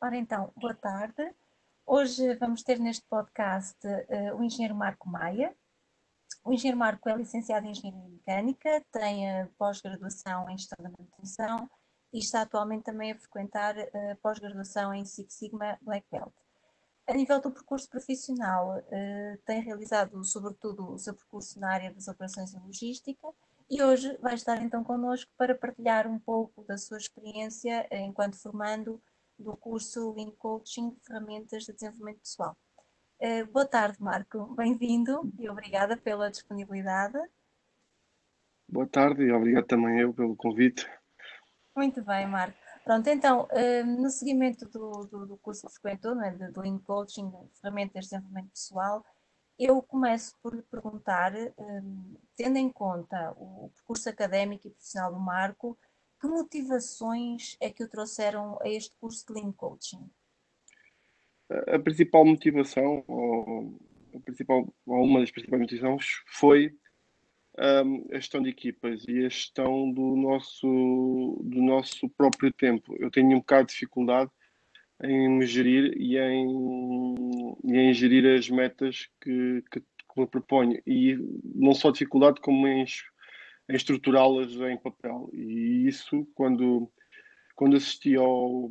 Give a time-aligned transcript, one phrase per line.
[0.00, 1.34] Ora então, boa tarde.
[1.84, 5.52] Hoje vamos ter neste podcast uh, o engenheiro Marco Maia.
[6.44, 11.68] O engenheiro Marco é licenciado em Engenharia Mecânica, tem uh, pós-graduação em Gestão da Manutenção
[12.12, 16.32] e está atualmente também a frequentar uh, pós-graduação em Six Sigma Black Belt.
[17.04, 18.82] A nível do percurso profissional,
[19.46, 23.26] tem realizado sobretudo o seu percurso na área das operações e logística
[23.70, 29.00] e hoje vai estar então connosco para partilhar um pouco da sua experiência enquanto formando
[29.38, 32.56] do curso Lean Coaching Ferramentas de Desenvolvimento Pessoal.
[33.20, 34.54] Uh, boa tarde, Marco.
[34.54, 37.18] Bem-vindo e obrigada pela disponibilidade.
[38.68, 40.86] Boa tarde e obrigado também eu pelo convite.
[41.74, 42.58] Muito bem, Marco.
[42.84, 46.58] Pronto, então, uh, no seguimento do, do, do, curso que frequentou, não é, de, de
[46.58, 49.04] Lean Coaching, Ferramentas de Desenvolvimento Pessoal,
[49.58, 55.18] eu começo por lhe perguntar, um, tendo em conta o percurso académico e profissional do
[55.18, 55.76] Marco,
[56.20, 60.10] que motivações é que o trouxeram a este curso de Lean Coaching?
[61.50, 63.78] A principal motivação, ou,
[64.14, 66.76] a principal, ou uma das principais motivações foi
[67.58, 72.96] um, a gestão de equipas e a gestão do nosso, do nosso próprio tempo.
[72.98, 74.30] Eu tenho um bocado de dificuldade
[75.02, 80.80] em me gerir e em, e em gerir as metas que, que, que me proponho.
[80.86, 81.16] E
[81.54, 82.84] não só dificuldade, como em
[83.68, 85.28] em estruturá-las em papel.
[85.32, 86.90] E isso, quando,
[87.54, 88.70] quando assisti ao,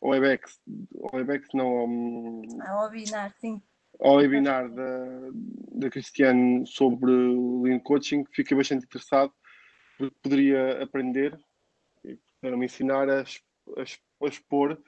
[0.00, 0.60] ao WebEx,
[1.02, 3.62] ao WebEx não, ao, ao webinar, sim.
[3.98, 5.30] Ao webinar da,
[5.72, 7.10] da Cristiane sobre
[7.62, 9.32] Lean Coaching, fiquei bastante interessado,
[9.96, 11.38] porque poderia aprender,
[12.40, 14.78] para me ensinar a, a, a expor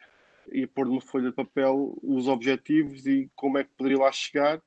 [0.52, 4.12] e a pôr numa folha de papel os objetivos e como é que poderia lá
[4.12, 4.62] chegar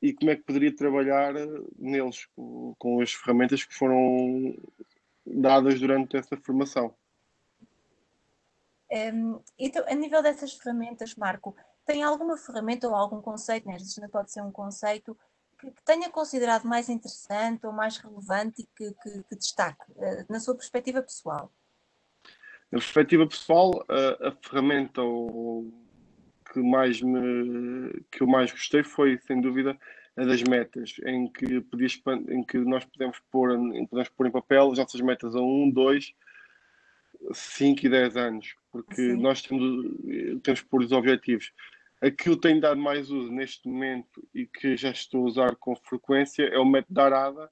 [0.00, 1.34] e como é que poderia trabalhar
[1.76, 4.56] neles, com, com as ferramentas que foram
[5.26, 6.94] dadas durante essa formação.
[8.90, 11.54] Um, então, a nível dessas ferramentas, Marco,
[11.84, 13.76] tem alguma ferramenta ou algum conceito, né?
[13.76, 15.16] Isto não pode ser um conceito
[15.58, 20.24] que, que, tenha considerado mais interessante ou mais relevante e que, que, que destaque uh,
[20.28, 21.52] na sua perspectiva pessoal?
[22.70, 25.87] Na perspectiva pessoal, a, a ferramenta ou
[26.52, 29.78] que mais me que eu mais gostei foi sem dúvida
[30.16, 33.50] a das metas em que podias, em que nós podemos pôr
[33.88, 36.14] podemos pôr em papel as nossas metas a 1, 2,
[37.32, 39.20] 5 e 10 anos porque Sim.
[39.20, 39.86] nós temos,
[40.42, 41.52] temos por os objetivos
[42.00, 45.56] a que eu tenho dado mais uso neste momento e que já estou a usar
[45.56, 47.50] com frequência é o método da Arada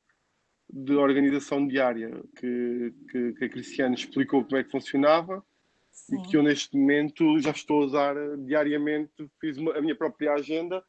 [0.68, 5.44] de organização diária que, que, que a Cristiane explicou como é que funcionava
[5.96, 6.20] Sim.
[6.20, 8.14] e que eu neste momento já estou a usar
[8.44, 10.84] diariamente, fiz uma, a minha própria agenda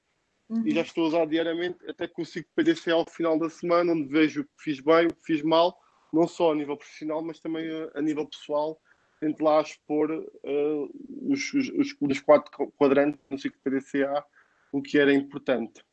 [0.50, 0.68] uhum.
[0.68, 4.42] e já estou a usar diariamente, até consigo PDC ao final da semana, onde vejo
[4.42, 5.80] o que fiz bem, o que fiz mal,
[6.12, 8.80] não só a nível profissional, mas também a, a nível pessoal.
[9.20, 14.24] Tento lá expor uh, os, os, os, os, quatro quadrantes no ciclo PDCA,
[14.72, 15.84] o que era importante.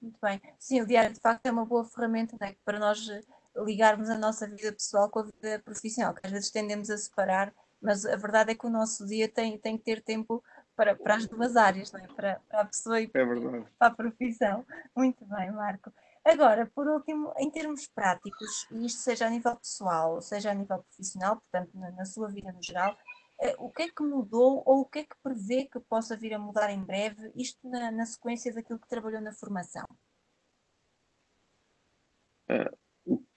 [0.00, 0.40] Muito bem.
[0.58, 3.04] Sim, o diário de facto é uma boa ferramenta né, para nós
[3.56, 7.52] ligarmos a nossa vida pessoal com a vida profissional, que às vezes tendemos a separar
[7.80, 10.42] mas a verdade é que o nosso dia tem, tem que ter tempo
[10.76, 12.06] para, para as duas áreas, não é?
[12.08, 14.64] Para, para a pessoa e é para a profissão.
[14.96, 15.92] Muito bem, Marco.
[16.24, 20.78] Agora, por último, em termos práticos, e isto seja a nível pessoal, seja a nível
[20.84, 22.96] profissional, portanto, na, na sua vida no geral,
[23.40, 26.34] eh, o que é que mudou ou o que é que prevê que possa vir
[26.34, 29.86] a mudar em breve, isto na, na sequência daquilo que trabalhou na formação?
[32.50, 32.87] O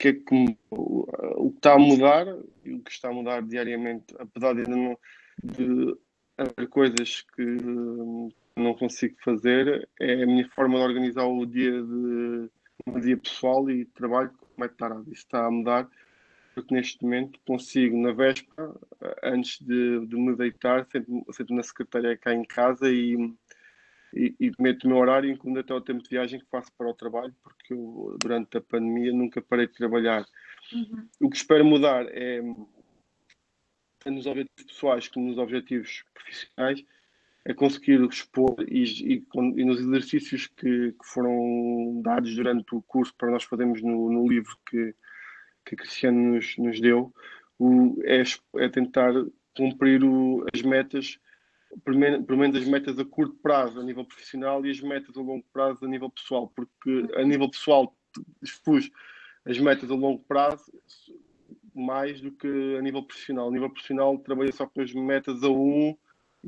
[0.01, 2.25] que é que o que está a mudar
[2.65, 4.97] e o que está a mudar diariamente, apesar de não
[5.43, 5.95] de
[6.35, 7.57] haver coisas que
[8.55, 12.49] não consigo fazer, é a minha forma de organizar o dia de
[12.87, 15.87] o dia pessoal e trabalho como é que está, Isso está a mudar
[16.55, 18.73] porque neste momento consigo na véspera,
[19.23, 23.15] antes de, de me deitar, sento, sento na secretária cá em casa e
[24.13, 26.89] e, e meto o meu horário, incluindo até o tempo de viagem que faço para
[26.89, 30.25] o trabalho, porque eu, durante a pandemia, nunca parei de trabalhar.
[30.73, 31.07] Uhum.
[31.21, 32.41] O que espero mudar é,
[34.05, 36.83] nos objetivos pessoais como nos objetivos profissionais,
[37.43, 43.13] é conseguir expor e, e, e nos exercícios que, que, foram dados durante o curso
[43.17, 44.93] para nós fazermos no, no livro que,
[45.65, 47.11] que a Cristiano nos, nos deu,
[47.57, 48.21] o, é,
[48.63, 49.13] é tentar
[49.55, 51.19] cumprir o, as metas
[51.83, 55.45] pelo menos as metas a curto prazo a nível profissional e as metas a longo
[55.53, 57.95] prazo a nível pessoal, porque a nível pessoal
[58.41, 58.89] expus
[59.45, 60.71] as metas a longo prazo
[61.73, 63.47] mais do que a nível profissional.
[63.47, 65.95] A nível profissional trabalhei só com as metas a um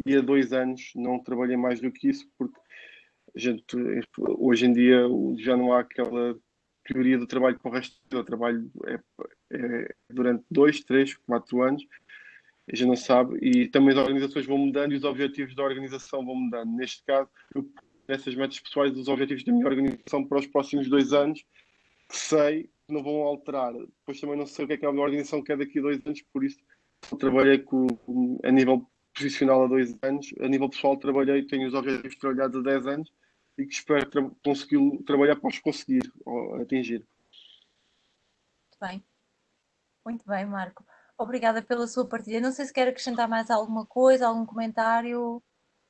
[0.05, 2.59] e a dois anos, não trabalhei mais do que isso, porque
[3.35, 3.75] gente,
[4.17, 5.03] hoje em dia
[5.37, 6.37] já não há aquela
[6.83, 8.99] teoria do trabalho para o resto do trabalho é,
[9.51, 11.85] é durante dois, três, quatro anos
[12.71, 16.25] a gente não sabe, e também as organizações vão mudando e os objetivos da organização
[16.25, 16.71] vão mudando.
[16.75, 17.29] Neste caso,
[18.07, 21.43] nessas metas pessoais, os objetivos da minha organização para os próximos dois anos,
[22.09, 23.73] sei que não vão alterar.
[23.73, 26.05] Depois também não sei o que é que a minha organização quer daqui a dois
[26.05, 26.59] anos, por isso
[27.19, 27.87] trabalhei com,
[28.43, 32.63] a nível profissional há dois anos, a nível pessoal trabalhei, tenho os objetivos trabalhados há
[32.63, 33.13] 10 anos
[33.57, 36.01] e que espero tra conseguir trabalhar para os conseguir
[36.61, 37.05] atingir.
[38.71, 39.03] Muito bem.
[40.05, 40.83] Muito bem, Marco.
[41.17, 42.41] Obrigada pela sua partilha.
[42.41, 45.41] Não sei se quer acrescentar mais alguma coisa, algum comentário.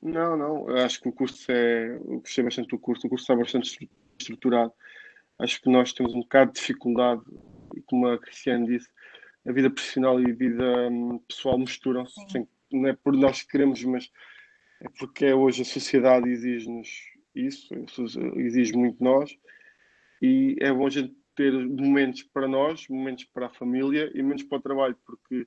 [0.02, 0.68] Não, não.
[0.68, 1.96] Eu acho que o curso é.
[1.96, 3.06] Eu gostei bastante do curso.
[3.06, 4.72] O curso está bastante estruturado.
[5.38, 7.22] Acho que nós temos um bocado de dificuldade,
[7.74, 8.88] e como a Cristiane disse,
[9.46, 12.14] a vida profissional e a vida hum, pessoal misturam-se.
[12.70, 14.10] Não é por nós que queremos, mas
[14.80, 16.88] é porque hoje a sociedade exige-nos
[17.34, 17.74] isso,
[18.36, 19.36] exige muito nós.
[20.22, 24.44] E é bom a gente ter momentos para nós, momentos para a família e momentos
[24.44, 25.46] para o trabalho, porque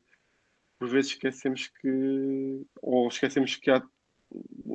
[0.80, 3.82] por vezes esquecemos que, ou esquecemos que há,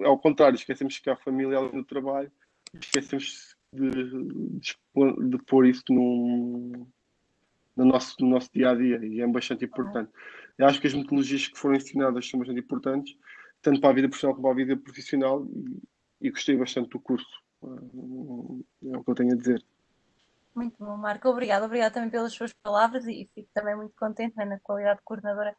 [0.05, 2.31] ao contrário, esquecemos que há família além do trabalho,
[2.75, 6.87] esquecemos de, de, de pôr isso no,
[7.76, 10.11] no, nosso, no nosso dia a dia e é bastante importante.
[10.58, 13.17] Eu acho que as metodologias que foram ensinadas são bastante importantes,
[13.61, 15.47] tanto para a vida profissional como para a vida profissional,
[16.20, 17.43] e, e gostei bastante do curso.
[17.62, 19.65] É o que eu tenho a dizer.
[20.54, 21.28] Muito bom, Marco.
[21.28, 21.64] Obrigado.
[21.64, 25.56] Obrigado também pelas suas palavras e fico também muito contente, né, na qualidade de coordenadora,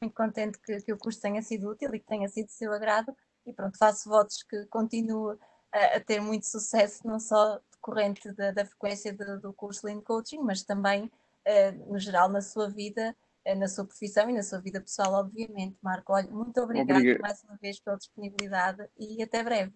[0.00, 2.72] muito contente que, que, o curso tenha sido útil e que tenha sido de seu
[2.72, 3.14] agrado.
[3.44, 5.36] E pronto, faço votos que continue
[5.72, 10.00] a, a ter muito sucesso, não só decorrente da, da frequência de, do curso Lean
[10.00, 14.42] Coaching, mas também, uh, no geral, na sua vida, uh, na sua profissão e na
[14.42, 15.76] sua vida pessoal, obviamente.
[15.82, 17.22] Marco, olha, muito obrigado Obrigado.
[17.22, 19.74] mais uma vez pela disponibilidade e até breve.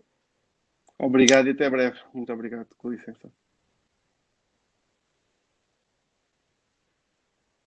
[0.98, 1.98] Obrigado e até breve.
[2.14, 3.32] Muito obrigado, com licença.